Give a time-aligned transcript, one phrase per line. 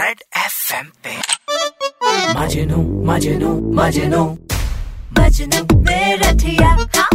[0.00, 1.14] Red FM पे।
[2.36, 4.22] मजनू मजनू मजनू।
[5.18, 7.08] मजनू मेरा ठिया। हाँ,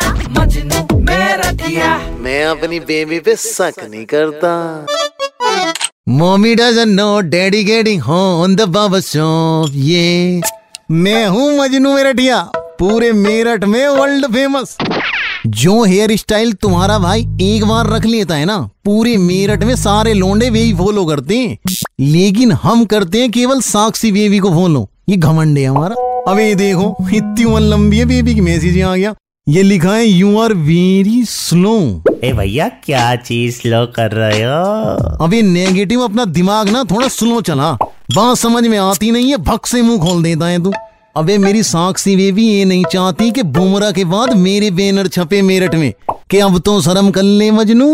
[0.00, 4.52] हाँ। मजनू मेरा दिया मैं अपनी बेबी पे शक नहीं करता।
[6.08, 10.40] Mummy doesn't know daddy getting home the Baba shop ये
[10.90, 12.42] मैं हूँ मजनू मेरठिया
[12.78, 14.76] पूरे मेरठ में वर्ल्ड फ़ेमस
[15.46, 20.14] जो हेयर स्टाइल तुम्हारा भाई एक बार रख लेता है ना पूरे मेरठ में सारे
[20.14, 21.58] लोंडे वही फॉलो करते हैं।
[22.00, 26.96] लेकिन हम करते हैं केवल साक्षी बेबी को फॉलो ये घमंड है हमारा। अबे देखो
[27.14, 29.14] इतनी उम्र लंबी है बेबी की मैसेज आ गया।
[29.48, 35.24] ये लिखा है यू आर वेरी स्लो ए भैया क्या चीज़ स्लो कर रहे हो?
[35.24, 37.72] अबे नेगेटिव अपना दिमाग ना थोड़ा स्लो चला।
[38.14, 40.72] बात समझ में आती नहीं है भक से मुँह खोल देता है तू।
[41.16, 45.74] अबे मेरी साक्षी बेबी ये नहीं चाहती कि बुमरा के बाद मेरे बैनर छपे मेरठ
[45.74, 45.92] में,
[46.30, 47.88] कि अब तो शर्म कर ले मजनू।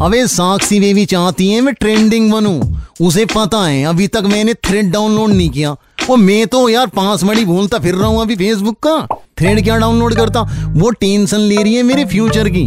[0.00, 2.60] अबे साक्षी बेबी चाहती है, मैं ट्रेंडिंग बनूं।
[3.06, 5.76] उसे पता है, अभी तक मैंने थ्रेड डाउनलोड नहीं किया।
[6.08, 8.98] वो मैं तो यार पाँच मड़ी भूलता फिर रहा हूँ अभी फेसबुक का।
[9.38, 10.42] थ्रेड क्या डाउनलोड करता?
[10.74, 12.66] वो टेंशन ले रही है मेरे फ्यूचर की।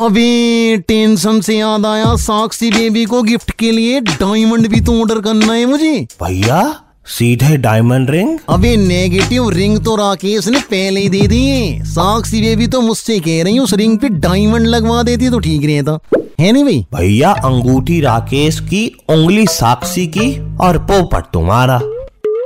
[0.00, 5.20] अबे टेंशन से याद आया साक्षी बेबी को गिफ्ट के लिए डायमंड भी तो ऑर्डर
[5.20, 6.60] करना है मुझे। भैया?
[7.08, 12.40] सीधे डायमंड रिंग अबे नेगेटिव रिंग तो राकेश ने पहले ही दे दी है। साक्षी
[12.40, 15.98] बेबी तो मुझसे कह रही उस रिंग पे डायमंड लगवा देती तो ठीक रहता।
[16.40, 16.86] है नहीं भाई?
[16.94, 21.80] भैया अंगूठी राकेश की उंगली साक्षी की और पोपट तुम्हारा।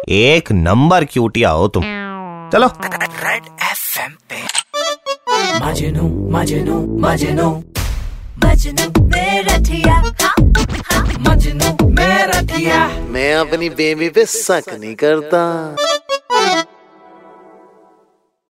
[0.08, 1.82] एक नंबर क्यूटिया हो तुम।
[2.52, 4.40] चलो। रेड एफएम पे।
[5.66, 7.50] मजनू मजनू मजनू।
[8.44, 10.41] मजनू मेरा ठिया हाँ, हाँ।
[11.28, 15.42] मजनू मैं रखिया। मैं अपनी बेबी पे शक नहीं करता।